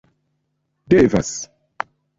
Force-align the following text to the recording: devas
devas 0.89 1.31